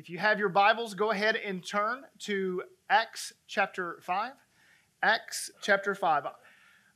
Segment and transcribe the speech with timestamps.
[0.00, 4.32] If you have your Bibles, go ahead and turn to Acts chapter 5.
[5.02, 6.24] Acts chapter 5.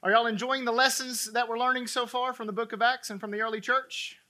[0.03, 3.11] Are y'all enjoying the lessons that we're learning so far from the book of Acts
[3.11, 4.21] and from the early church?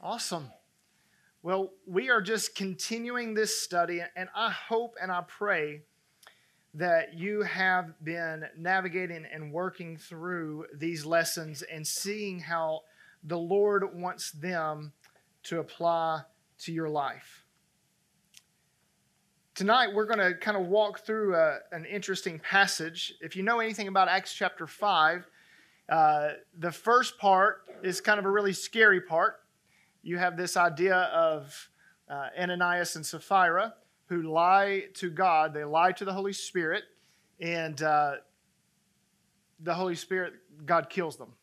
[0.00, 0.50] Awesome.
[1.42, 5.82] Well, we are just continuing this study, and I hope and I pray
[6.72, 12.84] that you have been navigating and working through these lessons and seeing how
[13.22, 14.94] the Lord wants them
[15.42, 16.22] to apply
[16.60, 17.39] to your life.
[19.60, 23.12] Tonight, we're going to kind of walk through a, an interesting passage.
[23.20, 25.28] If you know anything about Acts chapter 5,
[25.90, 26.28] uh,
[26.58, 29.40] the first part is kind of a really scary part.
[30.02, 31.68] You have this idea of
[32.08, 33.74] uh, Ananias and Sapphira
[34.06, 36.84] who lie to God, they lie to the Holy Spirit,
[37.38, 38.14] and uh,
[39.62, 40.32] the Holy Spirit,
[40.64, 41.34] God kills them.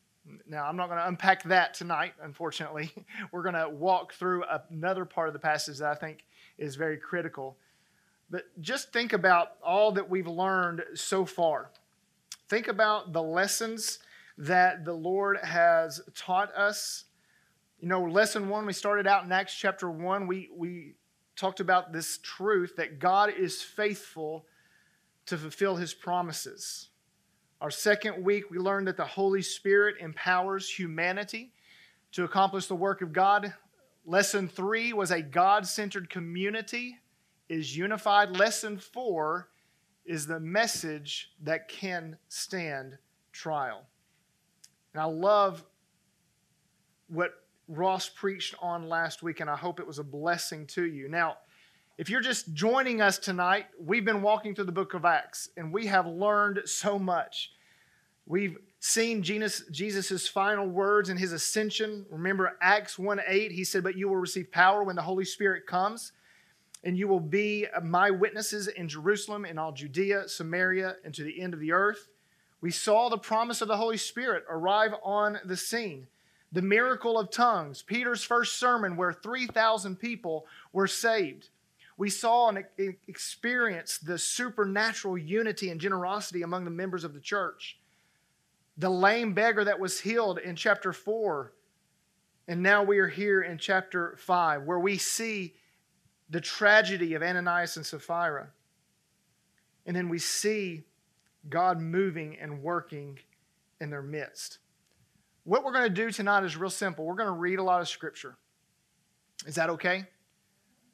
[0.50, 2.92] Now, I'm not going to unpack that tonight, unfortunately.
[3.32, 6.26] We're going to walk through another part of the passage that I think
[6.58, 7.58] is very critical.
[8.30, 11.72] But just think about all that we've learned so far.
[12.50, 14.00] Think about the lessons
[14.38, 17.06] that the Lord has taught us.
[17.80, 20.28] You know, lesson one, we started out in Acts chapter one.
[20.28, 20.96] We, we
[21.36, 24.46] talked about this truth that God is faithful
[25.28, 26.90] to fulfill his promises.
[27.62, 31.54] Our second week, we learned that the Holy Spirit empowers humanity
[32.12, 33.54] to accomplish the work of God.
[34.06, 36.98] Lesson three was a God centered community
[37.50, 38.38] is unified.
[38.38, 39.50] Lesson four
[40.06, 42.98] is the message that can stand
[43.32, 43.86] trial.
[44.94, 45.64] And I love
[47.08, 47.32] what
[47.68, 51.10] Ross preached on last week, and I hope it was a blessing to you.
[51.10, 51.38] Now,
[51.98, 55.74] if you're just joining us tonight, we've been walking through the book of Acts, and
[55.74, 57.52] we have learned so much.
[58.26, 62.06] We've seen Jesus' final words and his ascension.
[62.10, 65.66] Remember Acts 1 8, he said, But you will receive power when the Holy Spirit
[65.66, 66.12] comes,
[66.88, 71.42] and you will be my witnesses in Jerusalem, in all Judea, Samaria, and to the
[71.42, 72.08] end of the earth.
[72.62, 76.08] We saw the promise of the Holy Spirit arrive on the scene
[76.54, 81.50] the miracle of tongues, Peter's first sermon where 3,000 people were saved.
[81.98, 82.64] We saw and
[83.06, 87.78] experienced the supernatural unity and generosity among the members of the church.
[88.78, 91.52] The lame beggar that was healed in chapter 4.
[92.48, 95.54] And now we are here in chapter 5, where we see
[96.30, 98.50] the tragedy of Ananias and Sapphira.
[99.86, 100.84] And then we see
[101.50, 103.20] God moving and working
[103.80, 104.60] in their midst.
[105.44, 107.06] What we're going to do tonight is real simple.
[107.06, 108.36] We're going to read a lot of Scripture.
[109.46, 110.06] Is that okay?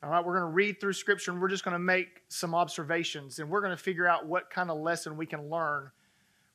[0.04, 2.54] All right, we're going to read through Scripture and we're just going to make some
[2.54, 5.90] observations and we're going to figure out what kind of lesson we can learn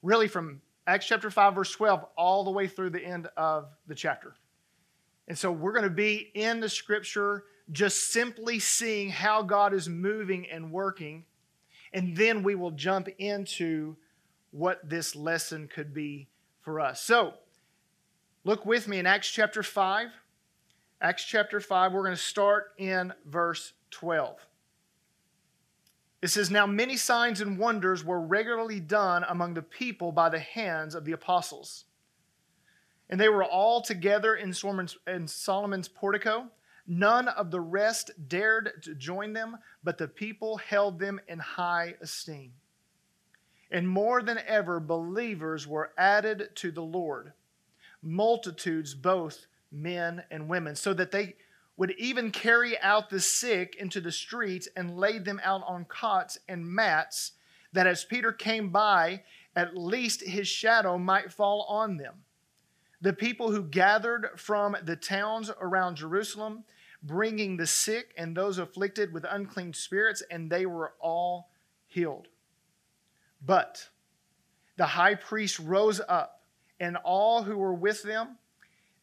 [0.03, 3.95] really from Acts chapter 5, verse 12, all the way through the end of the
[3.95, 4.35] chapter.
[5.29, 9.89] And so we're going to be in the Scripture just simply seeing how God is
[9.89, 11.25] moving and working.
[11.93, 13.97] And then we will jump into
[14.51, 16.29] what this lesson could be
[16.61, 17.03] for us.
[17.03, 17.35] So,
[18.49, 20.09] Look with me in Acts chapter 5.
[21.03, 24.39] Acts chapter 5, we're going to start in verse 12.
[26.23, 30.39] It says, Now many signs and wonders were regularly done among the people by the
[30.39, 31.85] hands of the apostles.
[33.11, 36.47] And they were all together in Solomon's portico.
[36.91, 41.95] None of the rest dared to join them, but the people held them in high
[42.01, 42.53] esteem.
[43.71, 47.35] And more than ever, believers were added to the Lord
[48.03, 51.35] multitudes, both men and women, so that they
[51.77, 56.39] would even carry out the sick into the streets and lay them out on cots
[56.49, 57.33] and mats,
[57.73, 59.23] that as Peter came by,
[59.55, 62.15] at least his shadow might fall on them.
[63.01, 66.65] The people who gathered from the towns around Jerusalem,
[67.03, 71.51] bringing the sick and those afflicted with unclean spirits, and they were all
[71.87, 72.29] healed.
[73.45, 73.89] But
[74.77, 76.43] the high priest rose up
[76.81, 78.39] and all who were with them,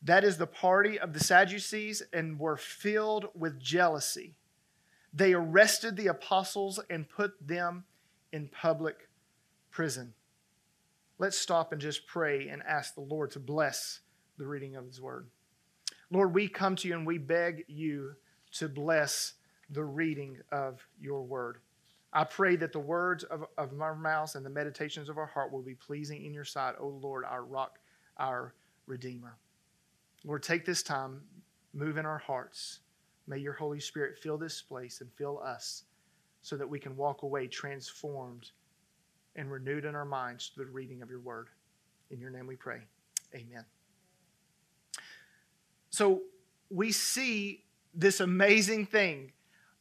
[0.04, 4.36] that is the party of the Sadducees, and were filled with jealousy.
[5.14, 7.86] They arrested the apostles and put them
[8.32, 9.08] in public
[9.72, 10.14] prison.
[11.18, 14.02] Let's stop and just pray and ask the Lord to bless
[14.38, 15.28] the reading of His word.
[16.16, 18.14] Lord, we come to you and we beg you
[18.54, 19.34] to bless
[19.70, 21.58] the reading of your word.
[22.14, 25.52] I pray that the words of, of our mouths and the meditations of our heart
[25.52, 27.80] will be pleasing in your sight, O Lord, our rock,
[28.16, 28.54] our
[28.88, 29.36] Redeemer.
[30.24, 31.20] Lord, take this time,
[31.74, 32.80] move in our hearts.
[33.28, 35.84] May your Holy Spirit fill this place and fill us
[36.42, 38.52] so that we can walk away transformed
[39.36, 41.50] and renewed in our minds through the reading of your word.
[42.10, 42.80] In your name we pray.
[43.36, 43.66] Amen.
[45.96, 46.24] So
[46.70, 47.64] we see
[47.94, 49.32] this amazing thing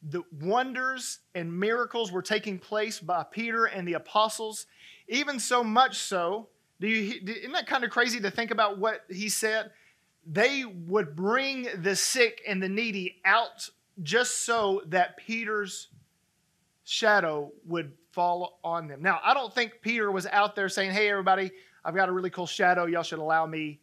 [0.07, 4.67] the wonders and miracles were taking place by Peter and the apostles,
[5.07, 6.47] even so much so.
[6.79, 9.71] Do you, isn't that kind of crazy to think about what he said?
[10.25, 13.67] They would bring the sick and the needy out
[14.03, 15.89] just so that Peter's
[16.83, 19.01] shadow would fall on them.
[19.01, 21.51] Now, I don't think Peter was out there saying, Hey, everybody,
[21.83, 22.85] I've got a really cool shadow.
[22.85, 23.79] Y'all should allow me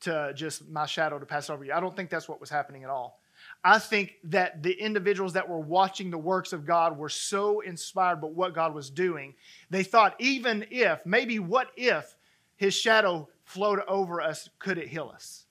[0.00, 1.72] to just my shadow to pass over you.
[1.72, 3.20] I don't think that's what was happening at all.
[3.64, 8.20] I think that the individuals that were watching the works of God were so inspired
[8.20, 9.34] by what God was doing,
[9.70, 12.14] they thought, even if, maybe what if
[12.56, 15.44] his shadow flowed over us, could it heal us?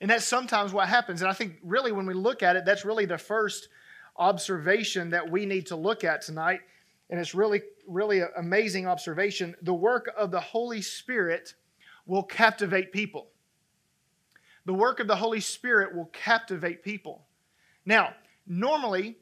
[0.00, 1.22] And that's sometimes what happens.
[1.22, 3.68] And I think really when we look at it, that's really the first
[4.16, 6.60] observation that we need to look at tonight.
[7.10, 9.56] And it's really, really an amazing observation.
[9.62, 11.54] The work of the Holy Spirit
[12.08, 13.28] will captivate people.
[14.64, 17.26] The work of the Holy Spirit will captivate people.
[17.86, 18.14] Now,
[18.46, 19.16] normally,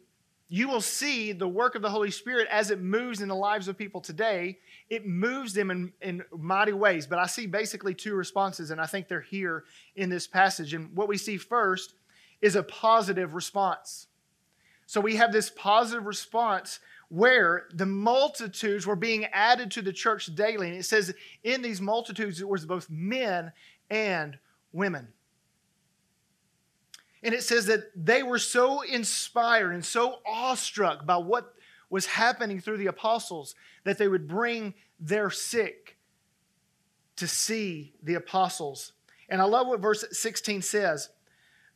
[0.49, 3.67] you will see the work of the Holy Spirit as it moves in the lives
[3.69, 4.59] of people today.
[4.89, 7.07] It moves them in, in mighty ways.
[7.07, 9.65] But I see basically two responses, and I think they're here
[9.97, 10.73] in this passage.
[10.73, 11.95] And what we see first
[12.41, 14.07] is a positive response.
[14.87, 20.27] So we have this positive response where the multitudes were being added to the church
[20.35, 20.69] daily.
[20.69, 21.15] And it says
[21.45, 23.53] in these multitudes, it was both men
[23.91, 24.39] and
[24.73, 25.09] women.
[27.23, 31.55] And it says that they were so inspired and so awestruck by what
[31.91, 33.55] was happening through the apostles
[33.85, 35.97] that they would bring their sick
[37.17, 38.93] to see the apostles.
[39.29, 41.09] And I love what verse 16 says.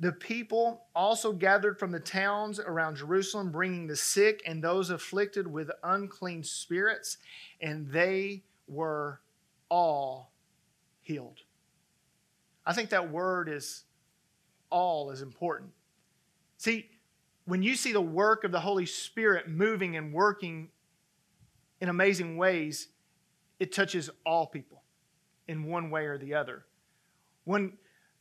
[0.00, 5.46] The people also gathered from the towns around Jerusalem, bringing the sick and those afflicted
[5.46, 7.18] with unclean spirits,
[7.60, 9.20] and they were
[9.68, 10.32] all
[11.02, 11.40] healed.
[12.64, 13.84] I think that word is
[14.70, 15.70] all is important.
[16.56, 16.88] See,
[17.44, 20.70] when you see the work of the Holy Spirit moving and working
[21.80, 22.88] in amazing ways,
[23.58, 24.82] it touches all people
[25.46, 26.64] in one way or the other.
[27.44, 27.76] One,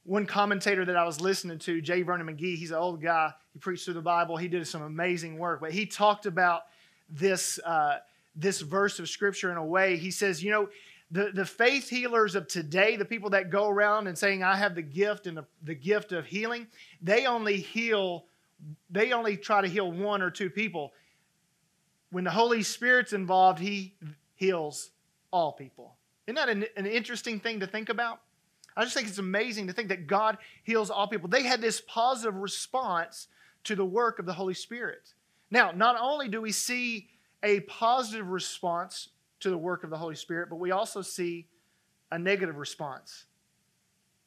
[0.10, 2.02] one commentator that I was listening to, J.
[2.02, 3.32] Vernon McGee, he's an old guy.
[3.54, 4.38] He preached through the Bible.
[4.38, 5.62] He did some amazing work.
[5.62, 6.64] But he talked about
[7.12, 7.98] this, uh,
[8.36, 9.98] this verse of Scripture in a way.
[9.98, 10.70] He says, you know,
[11.12, 14.74] the, the faith healers of today, the people that go around and saying, I have
[14.74, 16.66] the gift and the, the gift of healing,
[17.04, 18.26] they only heal,
[18.90, 20.92] they only try to heal one or two people.
[22.10, 23.94] When the Holy Spirit's involved, He
[24.34, 24.90] heals
[25.30, 25.98] all people.
[26.26, 28.22] Isn't that an, an interesting thing to think about?
[28.80, 31.28] I just think it's amazing to think that God heals all people.
[31.28, 33.28] They had this positive response
[33.66, 35.16] to the work of the Holy Spirit.
[35.52, 37.10] Now, not only do we see
[37.44, 39.10] a positive response
[39.42, 41.46] to the work of the Holy Spirit, but we also see
[42.10, 43.26] a negative response.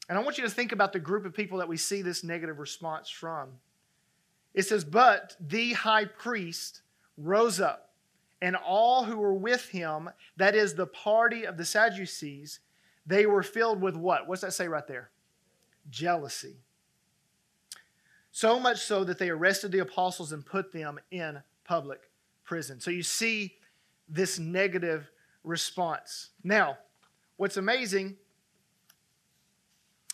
[0.07, 2.23] And I want you to think about the group of people that we see this
[2.23, 3.49] negative response from.
[4.53, 6.83] It says, But the high priest
[7.17, 7.89] rose up,
[8.39, 12.59] and all who were with him, that is the party of the Sadducees,
[13.05, 14.27] they were filled with what?
[14.27, 15.09] What's that say right there?
[15.89, 16.55] Jealousy.
[18.31, 22.09] So much so that they arrested the apostles and put them in public
[22.43, 22.79] prison.
[22.79, 23.55] So you see
[24.09, 25.11] this negative
[25.43, 26.29] response.
[26.43, 26.77] Now,
[27.37, 28.17] what's amazing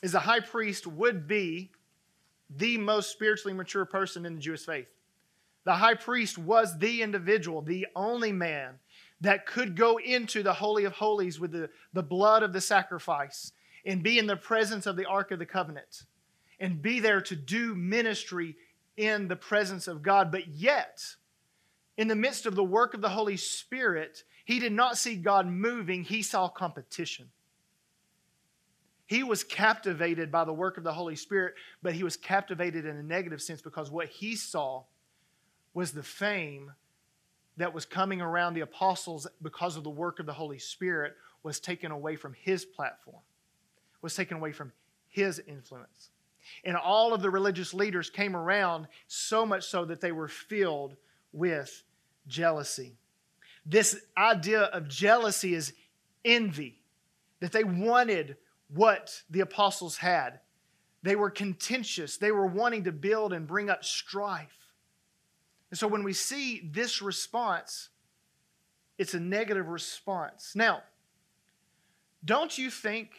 [0.02, 1.72] is the high priest would be
[2.50, 4.88] the most spiritually mature person in the Jewish faith.
[5.66, 8.80] The high priest was the individual, the only man
[9.22, 13.52] that could go into the Holy of Holies with the, the blood of the sacrifice
[13.86, 16.04] and be in the presence of the Ark of the Covenant
[16.60, 18.56] and be there to do ministry
[18.98, 20.32] in the presence of God.
[20.32, 21.04] But yet,
[21.98, 25.48] in the midst of the work of the Holy Spirit, he did not see God
[25.48, 27.30] moving, he saw competition.
[29.06, 32.96] He was captivated by the work of the Holy Spirit, but he was captivated in
[32.96, 34.84] a negative sense because what he saw
[35.74, 36.72] was the fame
[37.60, 41.60] that was coming around the apostles because of the work of the Holy Spirit was
[41.60, 43.22] taken away from his platform,
[44.02, 44.72] was taken away from
[45.10, 46.10] his influence.
[46.64, 50.96] And all of the religious leaders came around so much so that they were filled
[51.34, 51.84] with
[52.28, 52.96] jealousy.
[53.66, 55.74] This idea of jealousy is
[56.24, 56.80] envy,
[57.42, 58.38] that they wanted
[58.74, 60.40] what the apostles had.
[61.04, 64.69] They were contentious, they were wanting to build and bring up strife.
[65.72, 67.90] And so when we see this response,
[68.98, 70.54] it's a negative response.
[70.56, 70.82] Now,
[72.26, 73.12] don't you think,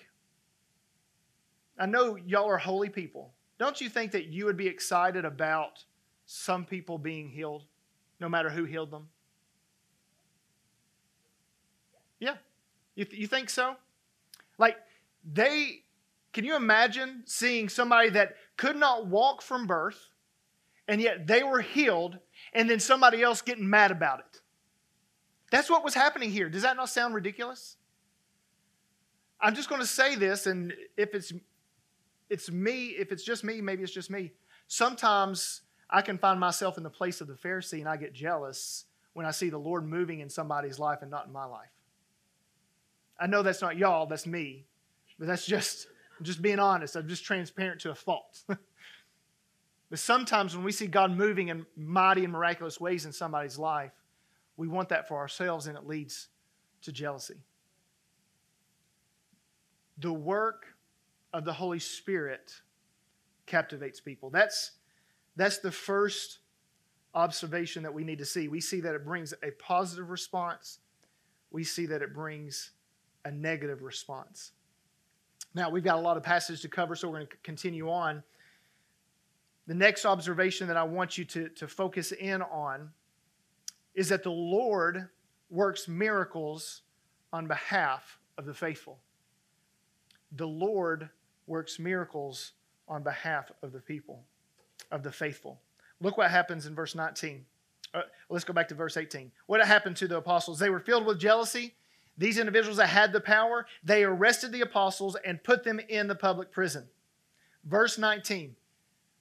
[1.78, 5.85] I know y'all are holy people, don't you think that you would be excited about
[6.26, 7.64] some people being healed?
[8.21, 9.09] no matter who healed them?
[12.21, 12.37] Yeah.
[12.95, 13.76] You, th- you think so?
[14.59, 14.76] Like,
[15.25, 15.83] they,
[16.33, 20.11] can you imagine seeing somebody that could not walk from birth
[20.87, 22.19] and yet they were healed,
[22.52, 24.40] and then somebody else getting mad about it.
[25.50, 26.49] That's what was happening here.
[26.49, 27.76] Does that not sound ridiculous?
[29.40, 31.33] I'm just going to say this, and if it's
[32.28, 34.33] it's me, if it's just me, maybe it's just me.
[34.69, 38.85] Sometimes I can find myself in the place of the Pharisee, and I get jealous
[39.14, 41.71] when I see the Lord moving in somebody's life and not in my life.
[43.19, 44.66] I know that's not y'all, that's me,
[45.19, 45.88] but that's just
[46.23, 46.97] just being honest.
[46.97, 48.45] I'm just transparent to a fault.
[49.90, 53.90] but sometimes when we see God moving in mighty and miraculous ways in somebody's life,
[54.56, 56.28] we want that for ourselves, and it leads
[56.82, 57.42] to jealousy.
[59.99, 60.66] The work
[61.32, 62.54] of the Holy Spirit
[63.47, 64.30] captivates people.
[64.30, 64.73] That's,
[65.35, 66.38] that's the first
[67.14, 68.47] observation that we need to see.
[68.47, 70.78] We see that it brings a positive response,
[71.50, 72.70] we see that it brings
[73.25, 74.52] a negative response.
[75.52, 78.23] Now, we've got a lot of passage to cover, so we're going to continue on.
[79.67, 82.90] The next observation that I want you to, to focus in on
[83.95, 85.09] is that the Lord
[85.50, 86.83] works miracles
[87.33, 88.99] on behalf of the faithful.
[90.33, 91.09] The Lord
[91.47, 92.52] works miracles
[92.88, 94.25] on behalf of the people,
[94.90, 95.61] of the faithful.
[96.00, 97.45] Look what happens in verse 19.
[97.93, 99.31] Uh, let's go back to verse 18.
[99.47, 100.59] What happened to the apostles?
[100.59, 101.75] They were filled with jealousy.
[102.17, 106.14] These individuals that had the power, they arrested the apostles and put them in the
[106.14, 106.87] public prison.
[107.64, 108.55] Verse 19.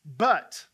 [0.06, 0.66] But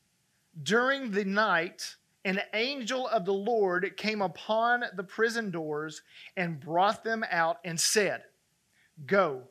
[0.64, 6.02] during the night, an angel of the Lord came upon the prison doors
[6.36, 8.24] and brought them out and said,
[9.06, 9.44] Go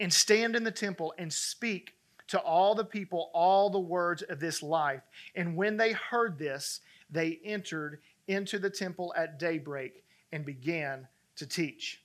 [0.00, 1.94] and stand in the temple and speak
[2.28, 5.02] to all the people all the words of this life.
[5.34, 11.46] And when they heard this, they entered into the temple at daybreak and began to
[11.46, 12.02] teach.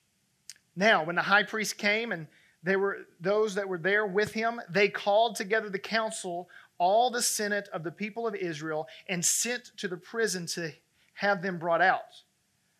[0.75, 2.27] Now, when the high priest came and
[2.63, 7.21] there were those that were there with him, they called together the council all the
[7.21, 10.71] senate of the people of Israel and sent to the prison to
[11.13, 12.23] have them brought out.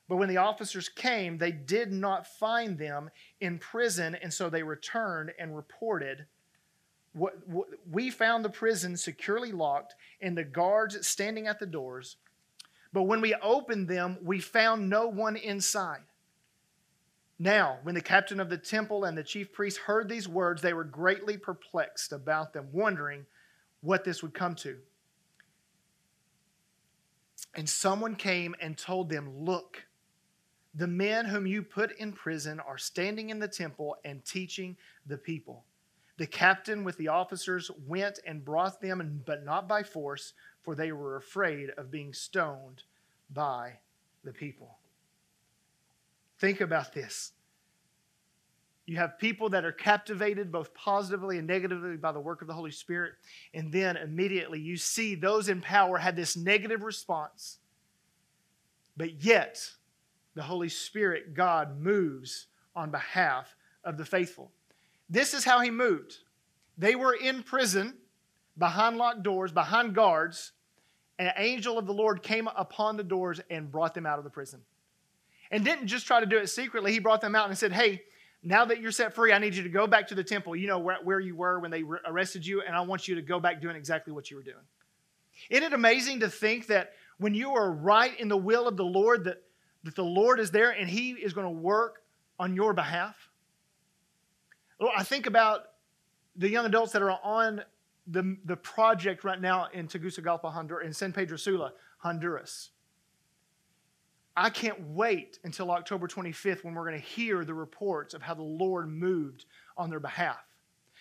[0.07, 3.09] But when the officers came, they did not find them
[3.41, 6.25] in prison, and so they returned and reported.
[7.91, 12.17] We found the prison securely locked and the guards standing at the doors.
[12.93, 16.03] But when we opened them, we found no one inside.
[17.39, 20.73] Now, when the captain of the temple and the chief priests heard these words, they
[20.73, 23.25] were greatly perplexed about them, wondering
[23.81, 24.77] what this would come to.
[27.55, 29.83] And someone came and told them, Look,
[30.75, 35.17] the men whom you put in prison are standing in the temple and teaching the
[35.17, 35.63] people.
[36.17, 40.91] The captain with the officers went and brought them, but not by force, for they
[40.91, 42.83] were afraid of being stoned
[43.31, 43.73] by
[44.23, 44.77] the people.
[46.39, 47.33] Think about this.
[48.87, 52.53] You have people that are captivated both positively and negatively by the work of the
[52.53, 53.15] Holy Spirit.
[53.53, 57.57] And then immediately you see those in power had this negative response.
[58.95, 59.61] But yet,
[60.35, 63.53] the Holy Spirit, God, moves on behalf
[63.83, 64.51] of the faithful.
[65.09, 66.19] This is how He moved.
[66.77, 67.93] They were in prison,
[68.57, 70.53] behind locked doors, behind guards.
[71.19, 74.29] An angel of the Lord came upon the doors and brought them out of the
[74.29, 74.61] prison.
[75.51, 78.03] And didn't just try to do it secretly, He brought them out and said, Hey,
[78.43, 80.55] now that you're set free, I need you to go back to the temple.
[80.55, 83.21] You know where, where you were when they arrested you, and I want you to
[83.21, 84.63] go back doing exactly what you were doing.
[85.49, 88.85] Isn't it amazing to think that when you are right in the will of the
[88.85, 89.41] Lord, that,
[89.83, 92.03] that the Lord is there and He is going to work
[92.39, 93.15] on your behalf?
[94.95, 95.61] I think about
[96.35, 97.63] the young adults that are on
[98.05, 102.69] the, the project right now in Tegucigalpa, Honduras, in San Pedro Sula, Honduras.
[104.39, 108.35] I can't wait until October 25th when we're going to hear the reports of how
[108.35, 110.37] the Lord moved on their behalf.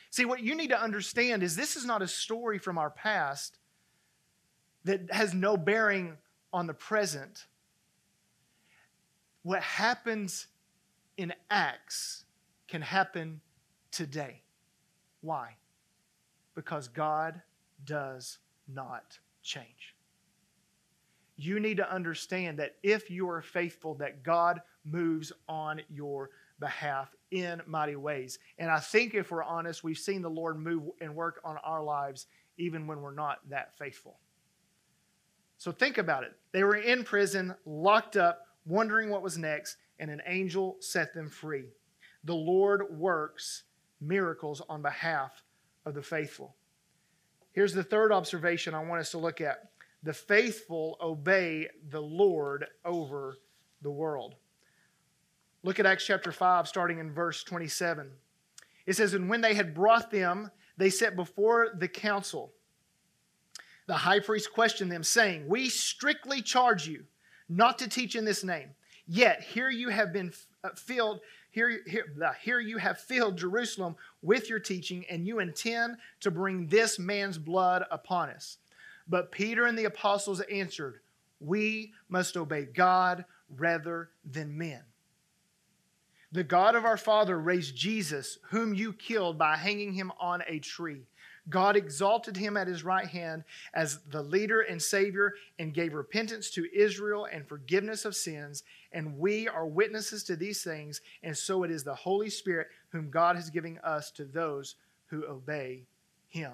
[0.09, 3.59] See, what you need to understand is this is not a story from our past
[4.85, 6.17] that has no bearing
[6.51, 7.45] on the present.
[9.43, 10.47] What happens
[11.19, 12.25] in Acts
[12.69, 13.43] can happen
[13.91, 14.41] today.
[15.21, 15.57] Why?
[16.55, 17.43] Because God
[17.85, 19.96] does not change
[21.37, 27.15] you need to understand that if you are faithful, that God moves on your behalf
[27.31, 28.39] in mighty ways.
[28.59, 31.83] And I think if we're honest, we've seen the Lord move and work on our
[31.83, 32.27] lives
[32.57, 34.19] even when we're not that faithful.
[35.59, 36.33] So think about it.
[36.53, 41.29] They were in prison, locked up, wondering what was next, and an angel set them
[41.29, 41.67] free.
[42.25, 43.65] The Lord works
[44.01, 45.43] miracles on behalf
[45.85, 46.55] of the faithful.
[47.53, 49.71] Here's the third observation I want us to look at
[50.07, 53.39] the faithful obey the Lord over
[53.83, 54.37] the world.
[55.65, 58.13] Look at Acts chapter 5, starting in verse 27.
[58.87, 62.53] It says, And when they had brought them, they set before the council
[63.89, 67.05] The high priest questioned them, saying, We strictly charge you
[67.49, 68.71] not to teach in this name.
[69.09, 70.33] Yet here you have been
[70.63, 71.19] uh, filled,
[71.51, 76.69] here, here, here you have filled Jerusalem with your teaching, and you intend to bring
[76.69, 78.59] this man's blood upon us.
[79.09, 81.01] But Peter and the apostles answered,
[81.41, 83.25] We must obey God
[83.57, 84.83] rather than men.
[86.33, 90.59] The God of our father raised Jesus, whom you killed by hanging him on a
[90.59, 91.07] tree.
[91.49, 96.51] God exalted him at his right hand as the leader and Savior and gave repentance
[96.51, 98.65] to Israel and forgiveness of sins.
[98.93, 103.11] And we are witnesses to these things, and so it is the Holy Spirit whom
[103.11, 104.75] God has given us to those
[105.07, 105.85] who obey
[106.29, 106.53] him.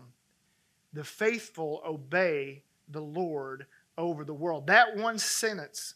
[0.93, 4.67] The faithful obey the Lord over the world.
[4.67, 5.95] That one sentence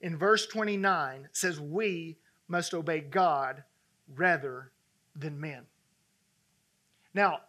[0.00, 2.16] in verse 29 says, We
[2.48, 3.64] must obey God
[4.14, 4.70] rather
[5.14, 5.62] than men.
[7.14, 7.40] Now,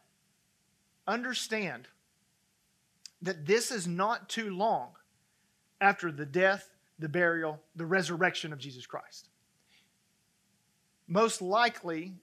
[1.07, 1.87] understand
[3.21, 4.89] that this is not too long
[5.81, 9.29] after the death, the burial, the resurrection of Jesus Christ.
[11.07, 12.13] Most likely,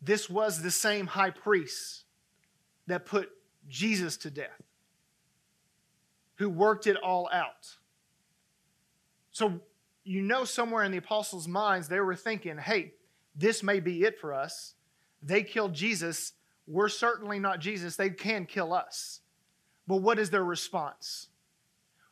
[0.00, 2.04] this was the same high priest
[2.86, 3.30] that put
[3.68, 4.62] Jesus to death,
[6.36, 7.76] who worked it all out.
[9.30, 9.60] So,
[10.04, 12.94] you know, somewhere in the apostles' minds, they were thinking, hey,
[13.34, 14.74] this may be it for us.
[15.22, 16.32] They killed Jesus
[16.66, 17.96] we're certainly not Jesus.
[17.96, 19.20] They can kill us.
[19.86, 21.28] But what is their response?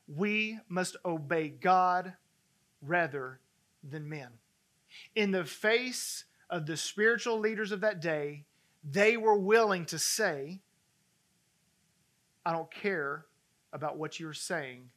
[0.09, 2.15] We must obey God
[2.83, 3.41] rather
[3.89, 4.29] than men.
[5.15, 8.45] In the face of the spiritual leaders of that day,
[8.83, 10.61] they were willing to say,
[12.45, 13.27] I don't care
[13.73, 14.91] about what you're saying,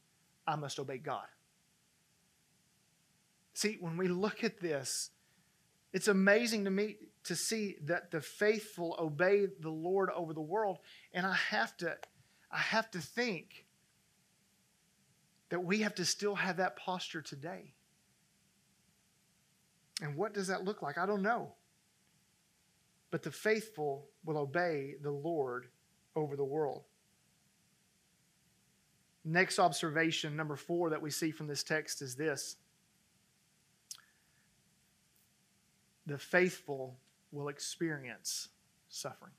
[0.48, 1.26] I must obey God.
[3.54, 5.12] See, when we look at this,
[5.92, 10.80] it's amazing to me to see that the faithful obey the Lord over the world.
[11.14, 11.96] And I have to,
[12.52, 13.66] I have to think
[15.50, 17.74] that we have to still have that posture today.
[20.02, 20.98] And what does that look like?
[20.98, 21.54] I don't know.
[23.14, 25.68] But the faithful will obey the Lord
[26.16, 26.82] over the world.
[29.24, 32.56] Next observation, number four, that we see from this text is this
[36.08, 36.98] the faithful
[37.32, 38.48] will experience
[38.90, 39.34] suffering.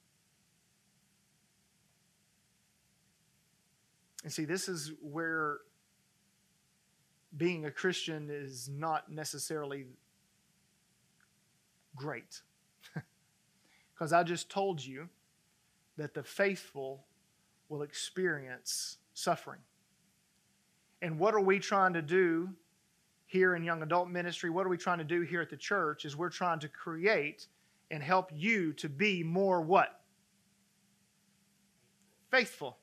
[4.23, 5.59] And see, this is where
[7.37, 9.87] being a Christian is not necessarily
[11.97, 12.41] great.
[13.95, 15.09] Because I just told you
[15.97, 17.05] that the faithful
[17.69, 19.61] will experience suffering.
[21.03, 22.51] And what are we trying to do
[23.27, 26.05] here in young adult ministry, what are we trying to do here at the church?
[26.05, 27.47] Is we're trying to create
[27.91, 30.01] and help you to be more what?
[32.31, 32.79] Faithful.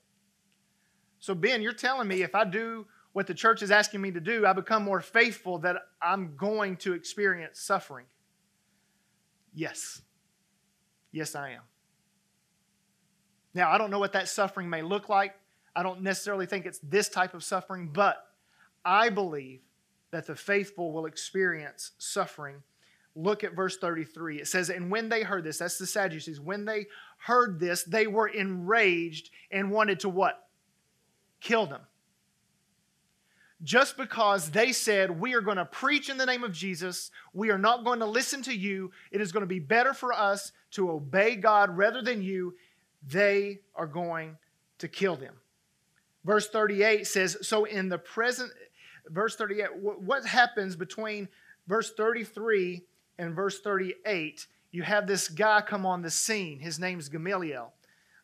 [1.20, 4.20] So, Ben, you're telling me if I do what the church is asking me to
[4.20, 8.06] do, I become more faithful, that I'm going to experience suffering.
[9.54, 10.02] Yes.
[11.12, 11.60] Yes, I am.
[13.54, 15.34] Now, I don't know what that suffering may look like.
[15.76, 18.26] I don't necessarily think it's this type of suffering, but
[18.84, 19.60] I believe
[20.10, 22.62] that the faithful will experience suffering.
[23.14, 24.40] Look at verse 33.
[24.40, 26.86] It says, And when they heard this, that's the Sadducees, when they
[27.18, 30.48] heard this, they were enraged and wanted to what?
[31.40, 31.82] Kill them.
[33.62, 37.50] Just because they said, We are going to preach in the name of Jesus, we
[37.50, 40.52] are not going to listen to you, it is going to be better for us
[40.72, 42.54] to obey God rather than you,
[43.06, 44.36] they are going
[44.78, 45.34] to kill them.
[46.24, 48.50] Verse 38 says, So in the present,
[49.08, 51.28] verse 38, what happens between
[51.66, 52.82] verse 33
[53.18, 54.46] and verse 38?
[54.70, 56.58] You have this guy come on the scene.
[56.58, 57.72] His name's Gamaliel.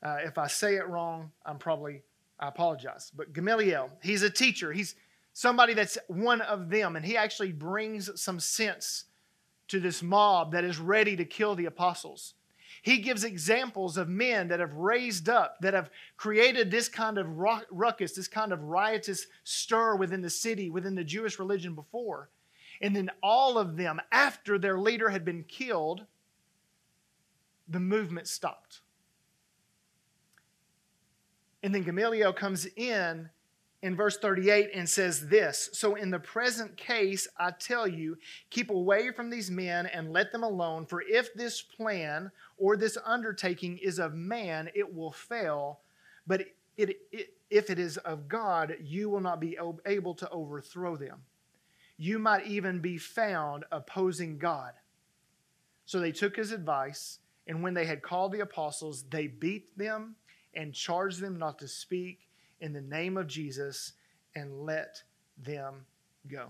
[0.02, 2.02] Uh, if I say it wrong, I'm probably,
[2.38, 3.12] I apologize.
[3.14, 4.72] But Gamaliel, he's a teacher.
[4.72, 4.94] He's
[5.38, 9.04] somebody that's one of them, and he actually brings some sense
[9.68, 12.34] to this mob that is ready to kill the apostles.
[12.82, 17.28] He gives examples of men that have raised up, that have created this kind of
[17.70, 22.30] ruckus, this kind of riotous stir within the city, within the Jewish religion before.
[22.80, 26.04] And then all of them, after their leader had been killed,
[27.68, 28.80] the movement stopped.
[31.62, 33.30] And then Gamaliel comes in
[33.82, 38.18] in verse 38 and says this So, in the present case, I tell you,
[38.50, 42.98] keep away from these men and let them alone, for if this plan or this
[43.04, 45.80] undertaking is of man, it will fail.
[46.26, 46.42] But
[46.76, 51.22] it, it, if it is of God, you will not be able to overthrow them.
[51.96, 54.72] You might even be found opposing God.
[55.86, 60.16] So they took his advice, and when they had called the apostles, they beat them
[60.54, 62.27] and charged them not to speak
[62.60, 63.92] in the name of Jesus
[64.34, 65.02] and let
[65.36, 65.86] them
[66.26, 66.48] go.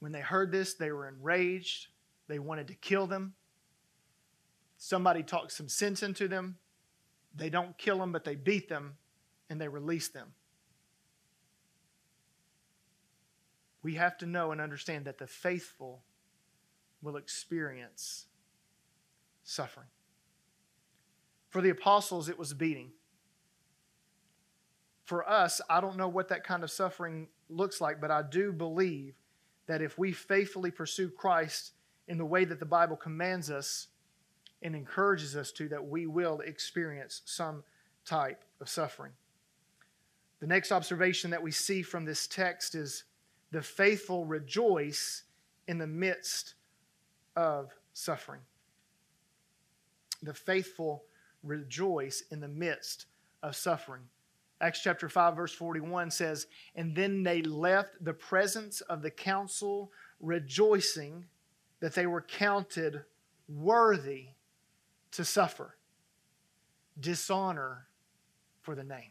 [0.00, 1.88] When they heard this, they were enraged.
[2.28, 3.34] They wanted to kill them.
[4.76, 6.58] Somebody talked some sense into them.
[7.34, 8.96] They don't kill them, but they beat them
[9.48, 10.32] and they release them.
[13.82, 16.02] We have to know and understand that the faithful
[17.02, 18.26] will experience
[19.42, 19.88] suffering.
[21.50, 22.92] For the apostles, it was beating.
[25.04, 28.52] For us, I don't know what that kind of suffering looks like, but I do
[28.52, 29.14] believe
[29.66, 31.72] that if we faithfully pursue Christ
[32.08, 33.88] in the way that the Bible commands us
[34.62, 37.62] and encourages us to, that we will experience some
[38.06, 39.12] type of suffering.
[40.40, 43.04] The next observation that we see from this text is
[43.50, 45.22] the faithful rejoice
[45.68, 46.54] in the midst
[47.36, 48.40] of suffering.
[50.22, 51.04] The faithful
[51.42, 53.06] rejoice in the midst
[53.42, 54.02] of suffering.
[54.60, 59.90] Acts chapter 5, verse 41 says, And then they left the presence of the council,
[60.20, 61.26] rejoicing
[61.80, 63.02] that they were counted
[63.48, 64.28] worthy
[65.12, 65.76] to suffer
[66.98, 67.86] dishonor
[68.62, 69.10] for the name.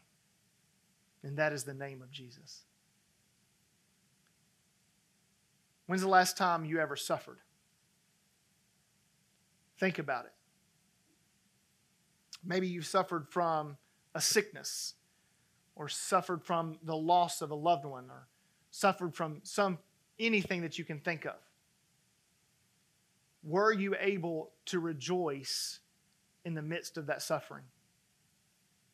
[1.22, 2.64] And that is the name of Jesus.
[5.86, 7.38] When's the last time you ever suffered?
[9.78, 10.32] Think about it.
[12.44, 13.76] Maybe you've suffered from
[14.14, 14.94] a sickness,
[15.76, 18.28] or suffered from the loss of a loved one, or
[18.70, 19.78] suffered from some
[20.18, 21.36] anything that you can think of.
[23.42, 25.80] Were you able to rejoice
[26.44, 27.64] in the midst of that suffering?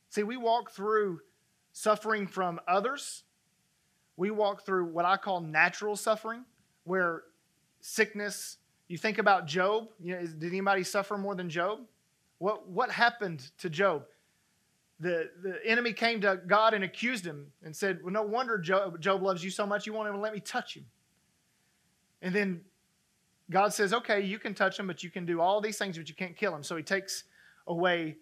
[0.08, 1.20] See, we walk through
[1.72, 3.22] suffering from others.
[4.16, 6.44] We walk through what I call natural suffering,
[6.84, 7.22] where
[7.80, 8.56] sickness,
[8.88, 9.88] you think about Job.
[10.00, 11.80] You know, did anybody suffer more than Job?
[12.38, 14.04] What, what happened to Job?
[15.00, 19.00] The, the enemy came to God and accused him and said, Well, no wonder Job,
[19.00, 20.84] Job loves you so much, you won't even let me touch him.
[22.22, 22.60] And then
[23.50, 26.08] God says, Okay, you can touch him, but you can do all these things, but
[26.08, 26.62] you can't kill him.
[26.62, 27.24] So he takes
[27.66, 28.16] away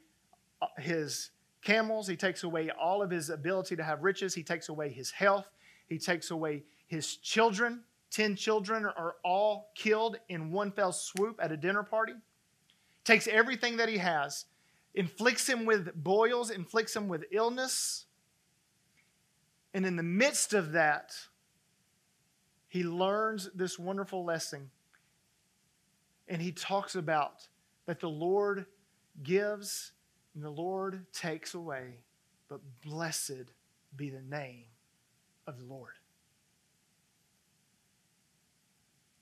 [0.63, 1.31] uh, his
[1.63, 5.11] camels, he takes away all of his ability to have riches, he takes away his
[5.11, 5.51] health,
[5.89, 7.83] he takes away his children.
[8.11, 12.15] Ten children are all killed in one fell swoop at a dinner party
[13.09, 14.45] takes everything that he has,
[14.95, 18.07] inflicts him with boils, inflicts him with illness.
[19.75, 21.13] And in the midst of that,
[22.69, 24.71] he learns this wonderful lesson.
[26.27, 27.49] And he talks about
[27.87, 28.67] that the Lord
[29.23, 29.93] gives
[30.35, 32.01] and the Lord takes away,
[32.49, 33.53] but blessed
[33.97, 34.67] be the name
[35.47, 35.95] of the Lord.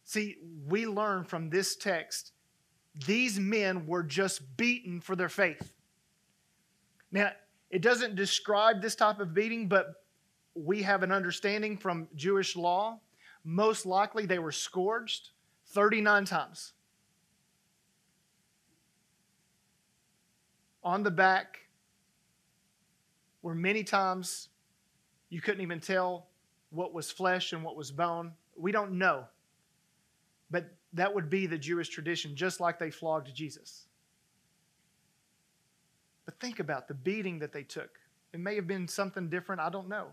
[0.05, 2.33] See, we learn from this text
[3.05, 5.73] these men were just beaten for their faith.
[7.13, 7.33] Now,
[7.71, 10.03] it doesn't describe this type of beating, but
[10.55, 13.01] we have an understanding from Jewish law.
[13.45, 15.31] Most likely they were scourged
[15.69, 16.73] 39 times.
[20.83, 21.59] On the back,
[23.43, 24.49] where many times
[25.29, 26.27] you couldn't even tell
[26.71, 28.33] what was flesh and what was bone.
[28.57, 29.25] We don't know.
[30.51, 33.87] But that would be the Jewish tradition, just like they flogged Jesus.
[36.25, 37.91] But think about the beating that they took.
[38.33, 40.09] It may have been something different, I don't know.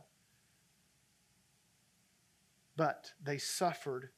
[2.75, 4.09] But they suffered,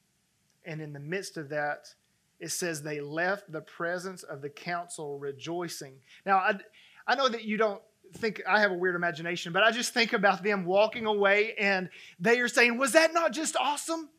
[0.64, 1.94] and in the midst of that,
[2.40, 5.94] it says they left the presence of the council rejoicing.
[6.24, 6.58] Now, I,
[7.06, 7.80] I know that you don't
[8.14, 11.88] think I have a weird imagination, but I just think about them walking away and
[12.18, 14.10] they are saying, Was that not just awesome?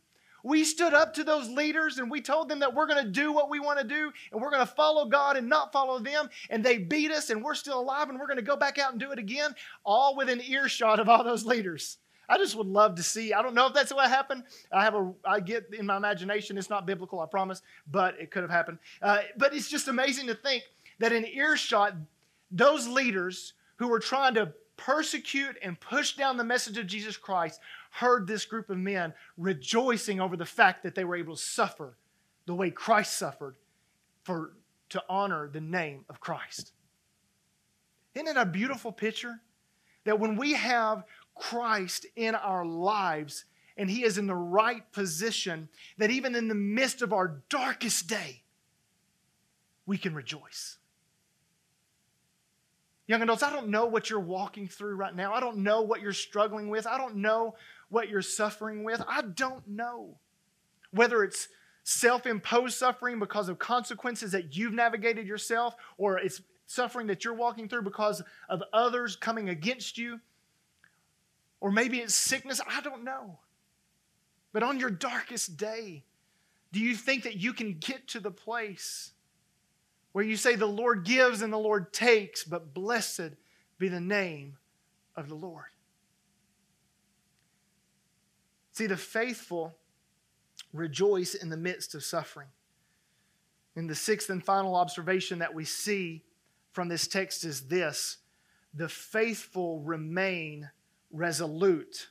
[0.44, 3.32] We stood up to those leaders and we told them that we're going to do
[3.32, 6.30] what we want to do and we're going to follow God and not follow them.
[6.50, 8.92] And they beat us and we're still alive and we're going to go back out
[8.92, 11.98] and do it again, all within earshot of all those leaders.
[12.30, 13.34] I just would love to see.
[13.34, 14.44] I don't know if that's what happened.
[14.72, 16.58] I have a, I get in my imagination.
[16.58, 18.80] It's not biblical, I promise, but it could have happened.
[19.02, 20.64] Uh, but it's just amazing to think
[21.00, 21.96] that in earshot,
[22.52, 27.60] those leaders who were trying to persecute and push down the message of Jesus Christ
[27.92, 31.98] heard this group of men rejoicing over the fact that they were able to suffer
[32.46, 33.56] the way Christ suffered
[34.24, 34.54] for
[34.90, 36.72] to honor the name of Christ.
[38.16, 39.42] Isn't it a beautiful picture?
[40.06, 41.04] That when we have
[41.36, 46.56] Christ in our lives and He is in the right position, that even in the
[46.56, 48.44] midst of our darkest day,
[49.86, 50.77] we can rejoice.
[53.08, 55.34] Young adults, I don't know what you're walking through right now.
[55.34, 56.86] I don't know what you're struggling with.
[56.86, 57.56] I don't know
[57.90, 59.02] what you're suffering with.
[59.08, 60.18] I don't know.
[60.92, 61.48] Whether it's
[61.84, 67.34] self imposed suffering because of consequences that you've navigated yourself, or it's suffering that you're
[67.34, 70.20] walking through because of others coming against you.
[71.62, 72.60] Or maybe it's sickness.
[72.68, 73.40] I don't know.
[74.52, 76.04] But on your darkest day,
[76.74, 79.12] do you think that you can get to the place
[80.18, 83.34] where you say, The Lord gives and the Lord takes, but blessed
[83.78, 84.58] be the name
[85.16, 85.68] of the Lord?
[88.72, 89.76] See, the faithful
[90.74, 92.48] rejoice in the midst of suffering.
[93.76, 96.24] And the sixth and final observation that we see
[96.72, 98.18] from this text is this
[98.74, 100.68] the faithful remain
[101.12, 102.08] resolute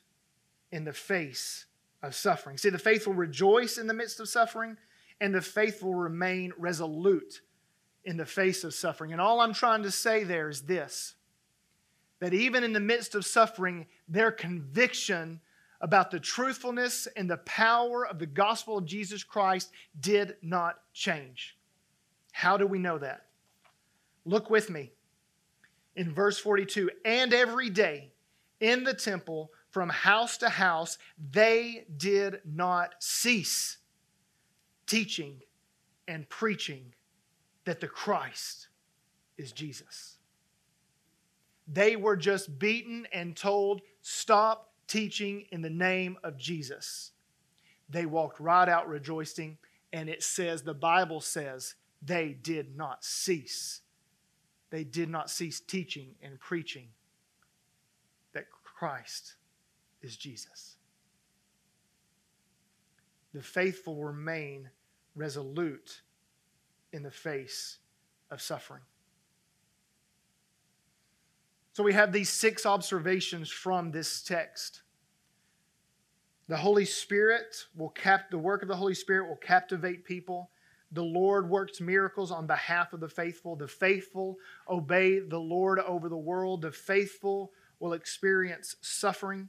[0.71, 1.67] in the face
[2.05, 2.57] of suffering.
[2.57, 4.77] See, the faithful rejoice in the midst of suffering,
[5.21, 7.41] and the faithful remain resolute
[8.07, 9.13] in the face of suffering.
[9.13, 11.15] And all I'm trying to say there is this
[12.19, 15.39] that even in the midst of suffering, their conviction
[15.83, 21.59] about the truthfulness and the power of the gospel of Jesus Christ did not change.
[22.33, 23.27] How do we know that?
[24.25, 24.93] Look with me
[25.95, 28.13] in verse 42 and every day
[28.61, 30.97] in the temple from house to house,
[31.33, 33.77] they did not cease
[34.87, 35.43] teaching
[36.09, 36.95] and preaching
[37.67, 38.69] that the Christ
[39.37, 40.17] is Jesus.
[41.69, 47.11] They were just beaten and told, Stop teaching in the name of Jesus.
[47.91, 49.59] They walked right out rejoicing,
[49.93, 53.81] and it says, the Bible says, they did not cease.
[54.71, 56.89] They did not cease teaching and preaching
[58.33, 59.35] that Christ
[60.03, 60.77] is Jesus.
[63.33, 64.71] The faithful remain
[65.15, 66.03] resolute
[66.93, 67.79] in the face
[68.31, 68.83] of suffering.
[71.73, 74.83] So we have these six observations from this text.
[76.49, 80.51] The Holy Spirit will cap the work of the Holy Spirit will captivate people.
[80.93, 83.57] The Lord works miracles on behalf of the faithful.
[83.57, 86.63] The faithful obey the Lord over the world.
[86.63, 89.49] The faithful will experience suffering.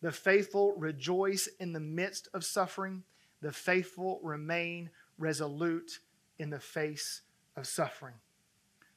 [0.00, 3.02] The faithful rejoice in the midst of suffering.
[3.40, 6.00] The faithful remain resolute
[6.38, 7.22] in the face
[7.56, 8.14] of suffering.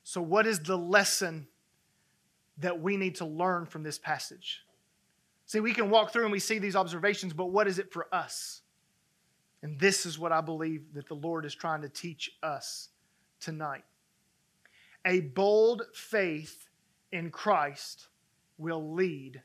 [0.04, 1.47] So, what is the lesson
[2.62, 4.63] that we need to learn from this passage.
[5.45, 8.08] See, we can walk through and we see these observations, but what is it for
[8.13, 8.62] us?
[9.63, 12.89] And this is what I believe that the Lord is trying to teach us
[13.39, 13.84] tonight.
[15.06, 16.67] A bold faith
[17.12, 18.08] in Christ
[18.58, 19.41] will lead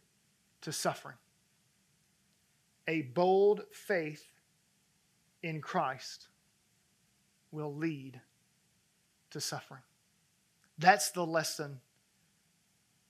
[0.62, 1.16] to suffering.
[2.86, 4.24] A bold faith
[5.42, 6.28] in Christ
[7.56, 8.20] will lead
[9.30, 9.80] to suffering.
[10.78, 11.80] That's the lesson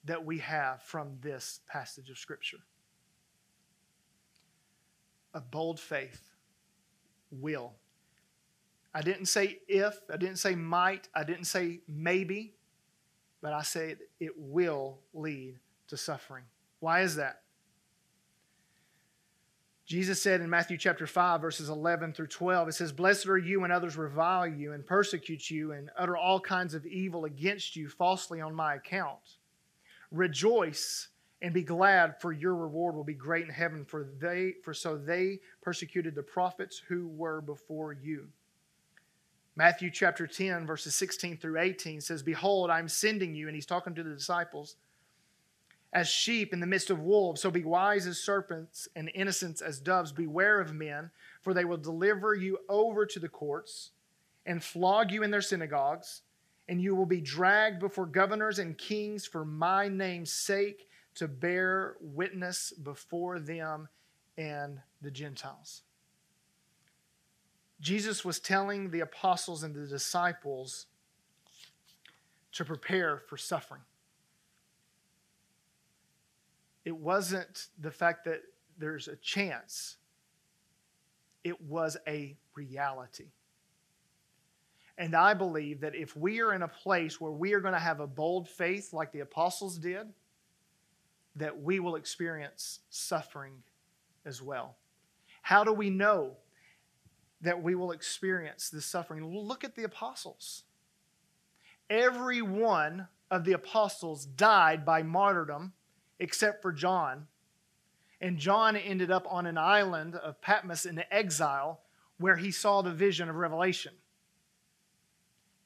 [0.04, 2.59] that we have from this passage of Scripture.
[5.35, 6.22] A bold faith
[7.32, 7.72] will.
[8.94, 12.54] I didn't say if, I didn't say might, I didn't say maybe,
[13.42, 16.44] but I said it will lead to suffering.
[16.78, 17.42] Why is that?
[19.87, 23.61] Jesus said in Matthew chapter 5, verses 11 through 12, it says, Blessed are you
[23.61, 27.88] when others revile you and persecute you and utter all kinds of evil against you
[27.88, 29.37] falsely on my account.
[30.11, 31.09] Rejoice
[31.40, 34.96] and be glad, for your reward will be great in heaven, for they for so
[34.96, 38.27] they persecuted the prophets who were before you.
[39.55, 43.94] Matthew chapter 10, verses 16 through 18 says, Behold, I'm sending you, and he's talking
[43.94, 44.77] to the disciples,
[45.92, 47.40] as sheep in the midst of wolves.
[47.40, 50.12] So be wise as serpents and innocent as doves.
[50.12, 53.90] Beware of men, for they will deliver you over to the courts
[54.44, 56.22] and flog you in their synagogues
[56.68, 61.96] and you will be dragged before governors and kings for my name's sake to bear
[62.01, 63.88] witness before them
[64.37, 65.83] and the Gentiles.
[67.81, 70.87] Jesus was telling the apostles and the disciples
[72.53, 73.83] to prepare for suffering.
[76.87, 78.42] It wasn't the fact that
[78.79, 79.96] there's a chance,
[81.42, 83.33] it was a reality.
[84.96, 87.81] And I believe that if we are in a place where we are going to
[87.81, 90.07] have a bold faith like the apostles did,
[91.35, 93.55] that we will experience suffering
[94.25, 94.77] as well.
[95.42, 96.37] How do we know
[97.42, 99.27] that we will experience this suffering?
[99.27, 100.62] Look at the apostles.
[101.90, 105.72] Every one of the apostles died by martyrdom
[106.18, 107.26] except for John.
[108.20, 111.81] And John ended up on an island of Patmos in exile
[112.18, 113.92] where he saw the vision of Revelation.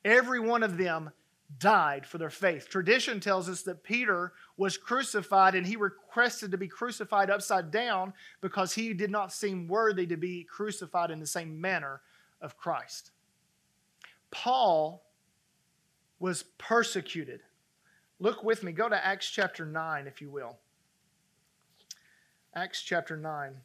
[0.05, 1.11] Every one of them
[1.59, 2.69] died for their faith.
[2.69, 8.13] Tradition tells us that Peter was crucified and he requested to be crucified upside down
[8.41, 12.01] because he did not seem worthy to be crucified in the same manner
[12.41, 13.11] of Christ.
[14.31, 15.05] Paul
[16.19, 17.41] was persecuted.
[18.21, 18.73] Look with me.
[18.73, 20.59] Go to Acts chapter 9, if you will.
[22.55, 23.57] Acts chapter 9.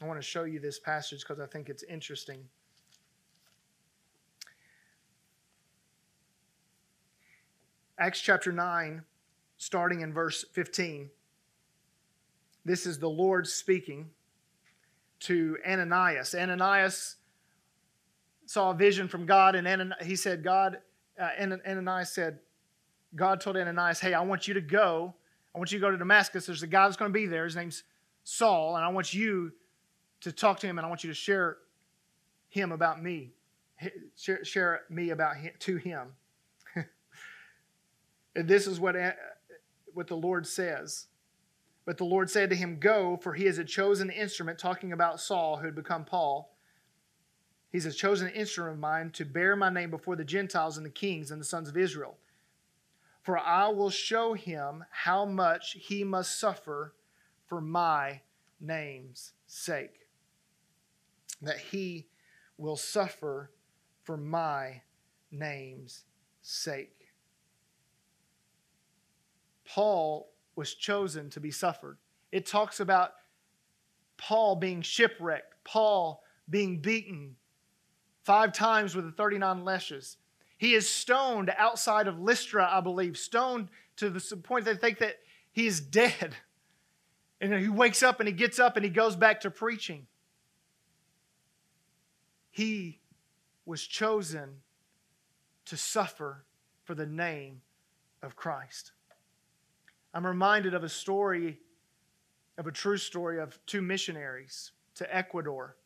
[0.00, 2.44] I want to show you this passage because I think it's interesting.
[7.98, 9.02] Acts chapter 9,
[9.56, 11.10] starting in verse 15.
[12.64, 14.10] This is the Lord speaking
[15.20, 16.34] to Ananias.
[16.34, 17.16] Ananias
[18.46, 20.78] saw a vision from God, and he said, God,
[21.20, 21.30] uh,
[21.66, 22.38] Ananias said,
[23.14, 25.14] God told Ananias, Hey, I want you to go.
[25.54, 26.46] I want you to go to Damascus.
[26.46, 27.44] There's a guy that's going to be there.
[27.44, 27.82] His name's
[28.24, 29.52] Saul, and I want you
[30.20, 31.58] to talk to him, and I want you to share
[32.48, 33.32] him about me.
[34.16, 36.08] Share, share me about him, to him.
[38.36, 38.96] and this is what,
[39.92, 41.06] what the Lord says.
[41.84, 45.20] But the Lord said to him, Go, for he is a chosen instrument, talking about
[45.20, 46.55] Saul, who had become Paul.
[47.76, 50.88] He's a chosen instrument of mine to bear my name before the Gentiles and the
[50.88, 52.16] kings and the sons of Israel.
[53.22, 56.94] For I will show him how much he must suffer
[57.44, 58.22] for my
[58.62, 60.08] name's sake.
[61.42, 62.06] That he
[62.56, 63.50] will suffer
[64.04, 64.80] for my
[65.30, 66.06] name's
[66.40, 67.10] sake.
[69.66, 71.98] Paul was chosen to be suffered.
[72.32, 73.12] It talks about
[74.16, 77.36] Paul being shipwrecked, Paul being beaten
[78.26, 80.16] five times with the 39 lashes.
[80.58, 85.20] He is stoned outside of Lystra, I believe, stoned to the point they think that
[85.52, 86.34] he is dead.
[87.40, 90.08] And he wakes up and he gets up and he goes back to preaching.
[92.50, 92.98] He
[93.64, 94.62] was chosen
[95.66, 96.44] to suffer
[96.82, 97.60] for the name
[98.22, 98.92] of Christ.
[100.14, 101.60] I'm reminded of a story,
[102.58, 105.76] of a true story of two missionaries to Ecuador.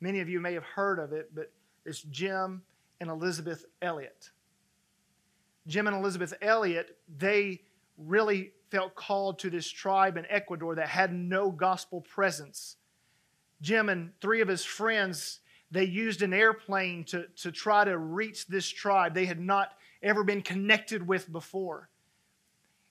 [0.00, 1.52] Many of you may have heard of it, but
[1.84, 2.62] it's Jim
[3.00, 4.30] and Elisabeth Elliot.
[5.66, 7.60] Jim and Elisabeth Elliot, they
[7.96, 12.76] really felt called to this tribe in Ecuador that had no gospel presence.
[13.60, 18.46] Jim and three of his friends, they used an airplane to, to try to reach
[18.46, 21.88] this tribe they had not ever been connected with before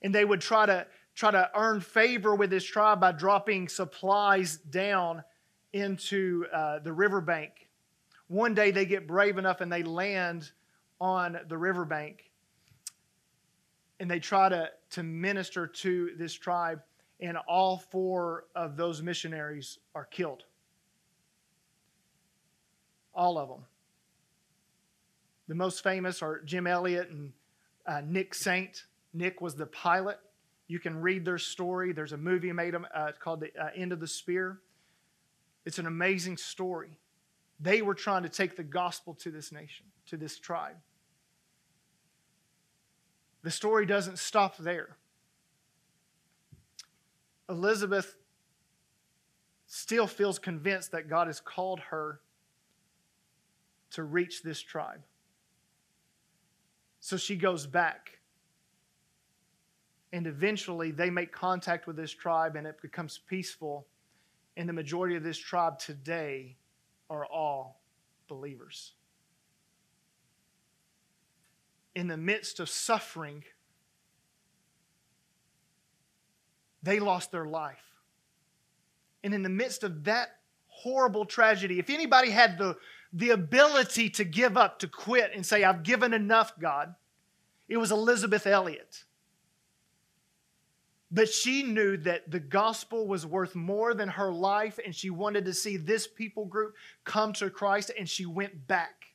[0.04, 4.58] and they would try to try to earn favor with this tribe by dropping supplies
[4.58, 5.24] down
[5.72, 7.63] into uh, the riverbank.
[8.34, 10.50] One day they get brave enough and they land
[11.00, 12.32] on the riverbank
[14.00, 16.82] and they try to, to minister to this tribe,
[17.20, 20.46] and all four of those missionaries are killed.
[23.14, 23.66] All of them.
[25.48, 27.34] The most famous are Jim Elliot and
[27.86, 28.86] uh, Nick Saint.
[29.14, 30.18] Nick was the pilot.
[30.68, 31.94] You can read their story.
[31.94, 34.58] There's a movie made uh, called The uh, End of the Spear.
[35.66, 36.98] It's an amazing story.
[37.64, 40.76] They were trying to take the gospel to this nation, to this tribe.
[43.42, 44.98] The story doesn't stop there.
[47.48, 48.18] Elisabeth
[49.66, 52.20] still feels convinced that God has called her
[53.92, 55.02] to reach this tribe.
[57.00, 58.20] So she goes back
[60.12, 63.88] and eventually they make contact with this tribe and it becomes peaceful.
[64.58, 66.58] And the majority of this tribe today
[67.10, 67.82] are all
[68.28, 68.94] believers.
[71.96, 73.44] In the midst of suffering,
[76.82, 77.84] they lost their life.
[79.24, 80.38] And in the midst of that
[80.68, 82.76] horrible tragedy, if anybody had the,
[83.14, 86.96] the ability to give up, to quit, and say, I've given enough, God,
[87.70, 89.06] it was Elisabeth Elliot.
[91.14, 95.46] But she knew that the gospel was worth more than her life, and she wanted
[95.46, 96.74] to see this people group
[97.06, 99.06] come to Christ, and she went back.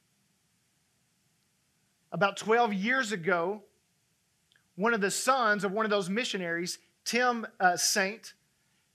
[2.13, 3.63] About 12 years ago,
[4.77, 8.35] one of the sons of one of those missionaries, Tim uh, Saint,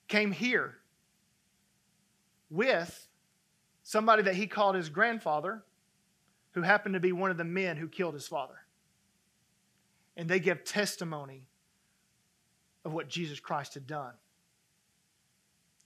[0.07, 0.77] came here
[2.49, 3.09] with
[3.83, 5.65] somebody that he called his grandfather,
[6.51, 8.61] who happened to be one of the men who killed his father.
[10.15, 11.47] And they give testimony
[12.85, 14.13] of what Jesus Christ had done.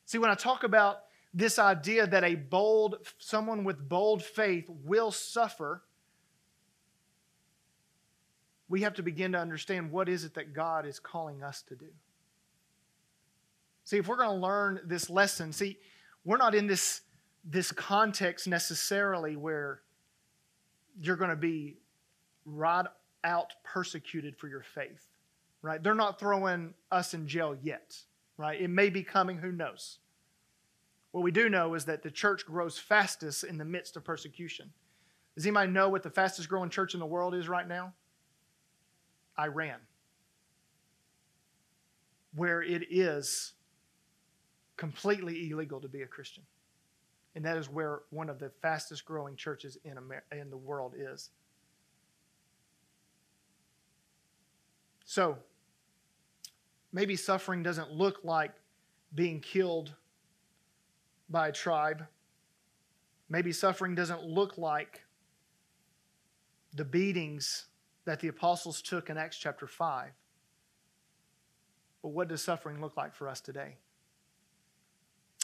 [0.05, 0.99] See, when I talk about
[1.33, 5.83] this idea that a bold, someone with bold faith will suffer,
[8.69, 11.75] we have to begin to understand what is it that God is calling us to
[11.75, 11.87] do.
[13.83, 15.77] See, if we're going to learn this lesson, see,
[16.25, 17.01] we're not in this,
[17.45, 19.81] this context necessarily where
[20.99, 21.77] you're going to be
[22.45, 22.85] right
[23.23, 25.05] out persecuted for your faith
[25.61, 25.81] right?
[25.81, 27.97] They're not throwing us in jail yet,
[28.37, 28.59] right?
[28.59, 29.99] It may be coming, who knows?
[31.11, 34.71] What we do know is that the church grows fastest in the midst of persecution.
[35.35, 37.93] Does anybody know what the fastest growing church in the world is right now?
[39.39, 39.79] Iran,
[42.35, 43.53] where it is
[44.77, 46.43] completely illegal to be a Christian.
[47.35, 49.97] And that is where one of the fastest growing churches in,
[50.31, 51.29] in the world is.
[55.09, 55.37] So,
[56.91, 58.51] maybe suffering doesn't look like
[59.15, 59.93] being killed
[61.29, 62.05] by a tribe.
[63.29, 65.03] Maybe suffering doesn't look like
[66.73, 67.67] the beatings
[68.03, 70.09] that the apostles took in Acts chapter 5.
[72.01, 73.77] But what does suffering look like for us today?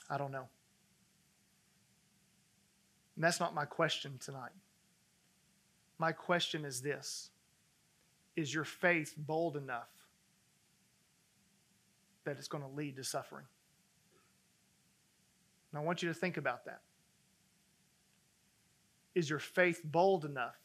[0.09, 0.49] I don't know.
[3.15, 4.51] And that's not my question tonight.
[5.99, 7.29] My question is this
[8.35, 9.89] Is your faith bold enough
[12.25, 13.45] that it's going to lead to suffering?
[15.71, 16.81] And I want you to think about that.
[19.15, 20.55] Is your faith bold enough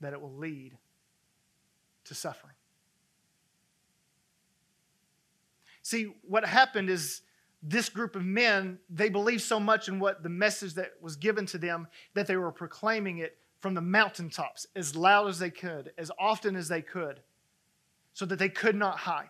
[0.00, 0.76] that it will lead
[2.04, 2.54] to suffering?
[5.82, 7.22] See, what happened is
[7.62, 11.46] this group of men, they believed so much in what the message that was given
[11.46, 15.92] to them that they were proclaiming it from the mountaintops as loud as they could,
[15.98, 17.20] as often as they could,
[18.14, 19.28] so that they could not hide.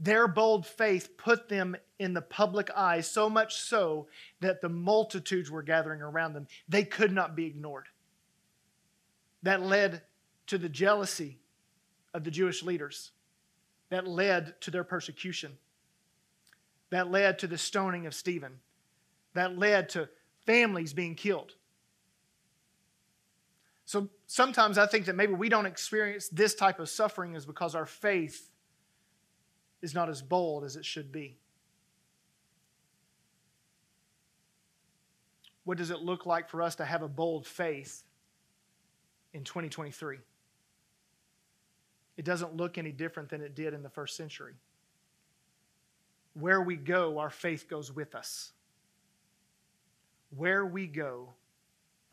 [0.00, 4.06] Their bold faith put them in the public eye, so much so
[4.40, 6.46] that the multitudes were gathering around them.
[6.68, 7.86] They could not be ignored.
[9.42, 10.02] That led
[10.46, 11.38] to the jealousy
[12.14, 13.10] of the Jewish leaders,
[13.90, 15.58] that led to their persecution
[16.90, 18.60] that led to the stoning of Stephen,
[19.34, 20.08] that led to
[20.46, 21.54] families being killed.
[23.88, 27.74] So sometimes I think that maybe we don't experience this type of suffering is because
[27.74, 28.50] our faith
[29.80, 31.38] is not as bold as it should be.
[35.64, 38.02] What does it look like for us to have a bold faith
[39.32, 40.18] in 2023?
[42.18, 44.52] It doesn't look any different than it did in the first century
[46.34, 48.52] where we go, our faith goes with us.
[50.36, 51.30] Where we go,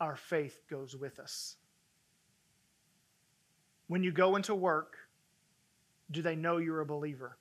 [0.00, 1.56] our faith goes with us.
[3.88, 4.96] When you go into work,
[6.10, 7.36] do they know you're a believer?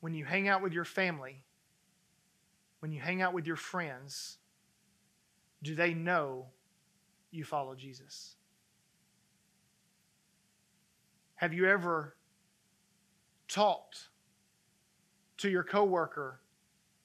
[0.00, 1.44] When you hang out with your family,
[2.80, 4.38] when you hang out with your friends,
[5.62, 6.46] do they know
[7.30, 8.34] you follow Jesus?
[11.36, 12.16] Have you ever
[13.48, 14.08] talked
[15.38, 16.40] to your coworker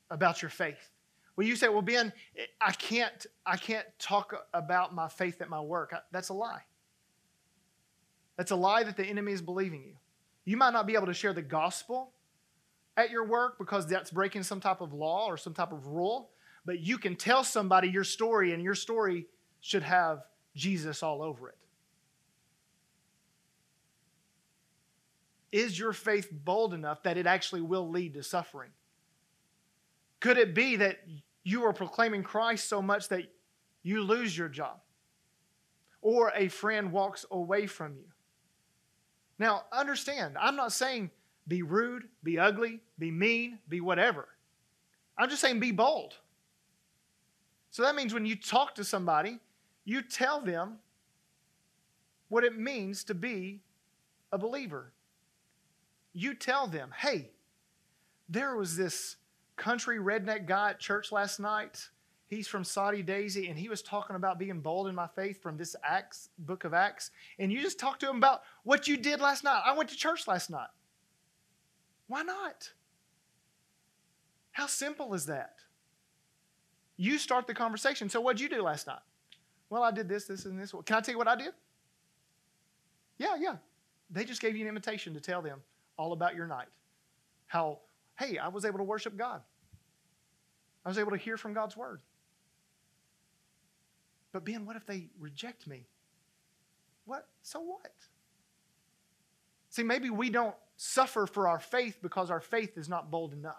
[0.09, 0.89] about your faith?
[1.35, 2.13] Well, you say, "Well, Ben,
[2.61, 6.63] I can't I can't talk about my faith at my work." That's a lie.
[8.37, 9.95] That's a lie that the enemy is believing you.
[10.45, 12.11] You might not be able to share the gospel
[12.97, 16.29] at your work because that's breaking some type of law or some type of rule,
[16.65, 19.27] but you can tell somebody your story and your story
[19.61, 20.23] should have
[20.55, 21.57] Jesus all over it.
[25.51, 28.71] Is your faith bold enough that it actually will lead to suffering?
[30.19, 30.99] Could it be that
[31.45, 33.31] you are proclaiming Christ so much that
[33.81, 34.81] you lose your job?
[36.01, 38.07] Or a friend walks away from you?
[39.39, 41.11] Now, understand, I'm not saying
[41.47, 44.27] be rude, be ugly, be mean, be whatever.
[45.17, 46.15] I'm just saying be bold.
[47.71, 49.39] So that means when you talk to somebody,
[49.85, 50.79] you tell them
[52.27, 53.61] what it means to be
[54.33, 54.91] a believer
[56.15, 57.29] you tell them, hey,
[58.29, 59.17] there was this
[59.55, 61.89] country redneck guy at church last night.
[62.27, 65.75] He's from Soddy-Daisy, and he was talking about being bold in my faith from this
[65.83, 67.11] Acts, book of Acts.
[67.37, 69.61] And you just talk to him about what you did last night.
[69.63, 70.69] I went to church last night.
[72.07, 72.71] Why not?
[74.51, 75.55] How simple is that?
[76.97, 78.09] You start the conversation.
[78.09, 79.01] So, what'd you do last night?
[79.69, 80.73] Well, I did this, this, and this.
[80.85, 81.53] Can I tell you what I did?
[83.17, 83.55] Yeah, yeah.
[84.09, 85.61] They just gave you an invitation to tell them
[85.97, 86.67] all about your night.
[87.47, 87.79] How,
[88.17, 89.41] hey, I was able to worship God.
[90.85, 92.01] I was able to hear from God's word.
[94.31, 95.87] But Ben, what if they reject me?
[97.05, 97.27] What?
[97.41, 97.93] So what?
[99.69, 103.55] See, maybe we don't suffer for our faith because our faith is not bold enough.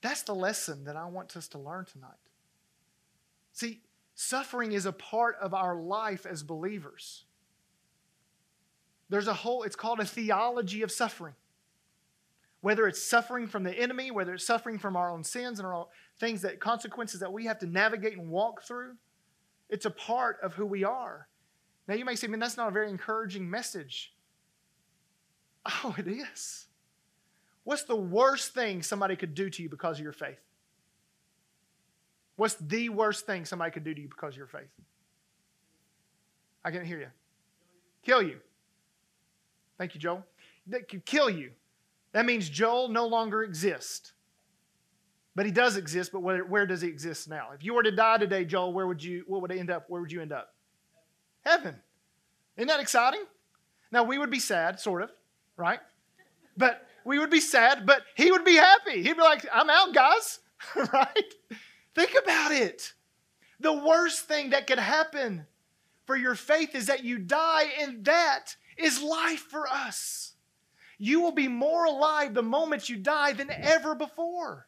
[0.00, 2.10] That's the lesson that I want us to learn tonight.
[3.52, 3.80] See,
[4.14, 7.24] suffering is a part of our life as believers.
[9.08, 11.34] There's a whole, it's called a theology of suffering.
[12.60, 15.74] Whether it's suffering from the enemy, whether it's suffering from our own sins and our
[15.74, 15.86] own
[16.18, 18.96] things that consequences that we have to navigate and walk through,
[19.68, 21.28] it's a part of who we are.
[21.86, 24.12] Now you may say, man, that's not a very encouraging message.
[25.84, 26.66] Oh, it is.
[27.64, 30.40] What's the worst thing somebody could do to you because of your faith?
[32.36, 34.70] What's the worst thing somebody could do to you because of your faith?
[36.64, 37.08] I can't hear you.
[38.04, 38.38] Kill you.
[39.76, 40.24] Thank you, Joel.
[40.68, 41.50] That could kill you.
[42.12, 44.12] That means Joel no longer exists.
[45.34, 47.50] But he does exist, but where, where does he exist now?
[47.54, 49.84] If you were to die today, Joel, where would you what would end up?
[49.88, 50.52] Where would you end up?
[51.44, 51.76] Heaven.
[52.56, 53.22] Isn't that exciting?
[53.92, 55.10] Now we would be sad, sort of,
[55.56, 55.78] right?
[56.56, 59.02] But we would be sad, but he would be happy.
[59.02, 60.40] He'd be like, I'm out, guys.
[60.92, 61.34] right?
[61.94, 62.92] Think about it.
[63.60, 65.46] The worst thing that could happen
[66.04, 70.34] for your faith is that you die, and that is life for us.
[70.98, 74.66] You will be more alive the moment you die than ever before.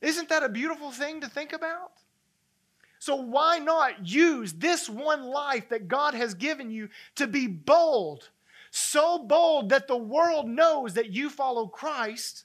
[0.00, 1.92] Isn't that a beautiful thing to think about?
[2.98, 8.30] So, why not use this one life that God has given you to be bold?
[8.78, 12.44] So bold that the world knows that you follow Christ.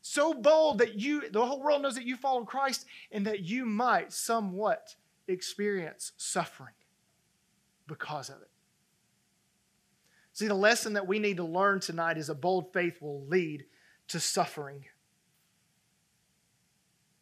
[0.00, 3.66] So bold that you, the whole world knows that you follow Christ and that you
[3.66, 4.94] might somewhat
[5.26, 6.74] experience suffering
[7.88, 8.50] because of it.
[10.38, 13.64] See, the lesson that we need to learn tonight is a bold faith will lead
[14.06, 14.84] to suffering.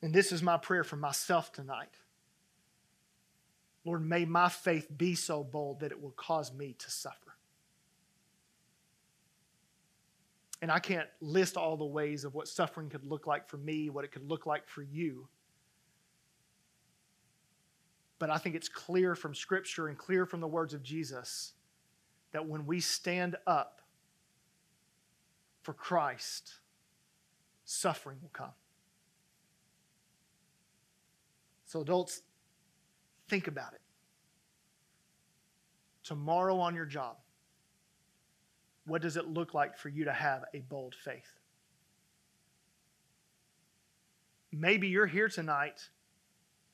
[0.02, 1.88] And this is my prayer for myself tonight.
[3.86, 7.38] Lord, may my faith be so bold that it will cause me to suffer.
[10.60, 13.88] And I can't list all the ways of what suffering could look like for me,
[13.88, 15.26] what it could look like for you.
[18.18, 21.54] But I think it's clear from Scripture and clear from the words of Jesus
[22.37, 23.80] that when we stand up
[25.62, 26.57] for Christ,
[27.64, 28.53] suffering will come.
[31.64, 32.20] So, adults,
[33.26, 33.80] think about it.
[36.05, 37.16] Tomorrow on your job,
[38.84, 41.39] what does it look like for you to have a bold faith?
[44.53, 45.89] Maybe you're here tonight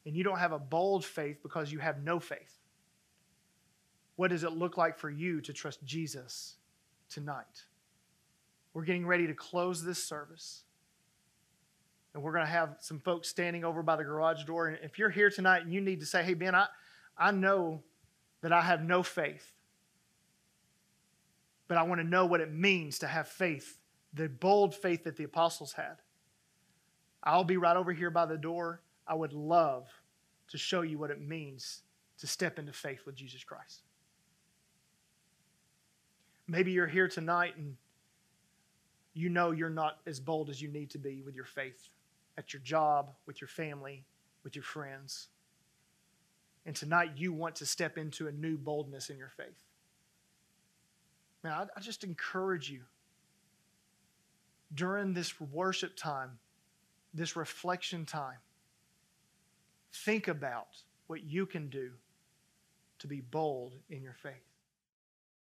[0.06, 2.58] and you don't have a bold faith because you have no faith.
[4.22, 6.54] What does it look like for you to trust Jesus
[7.10, 7.64] tonight?
[8.72, 10.62] We're getting ready to close this service.
[12.14, 14.68] And we're going to have some folks standing over by the garage door.
[14.68, 16.66] And if you're here tonight and you need to say, hey, Ben, I,
[17.18, 17.82] I know
[18.42, 19.54] that I have no faith,
[21.66, 23.76] but I want to know what it means to have faith,
[24.14, 25.96] the bold faith that the apostles had.
[27.24, 28.82] I'll be right over here by the door.
[29.04, 29.88] I would love
[30.50, 31.82] to show you what it means
[32.18, 33.82] to step into faith with Jesus Christ.
[36.48, 37.76] Maybe you're here tonight and
[39.14, 41.88] you know you're not as bold as you need to be with your faith
[42.38, 44.04] at your job, with your family,
[44.42, 45.28] with your friends.
[46.64, 49.64] And tonight you want to step into a new boldness in your faith.
[51.42, 52.82] Man, I, I just encourage you
[54.74, 56.38] during this worship time,
[57.12, 58.38] this reflection time,
[59.92, 60.68] think about
[61.08, 61.90] what you can do
[63.00, 64.51] to be bold in your faith.